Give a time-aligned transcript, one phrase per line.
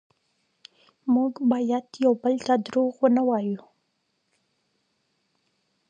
[1.13, 3.61] موږ باید یو بل ته دروغ ونه وایو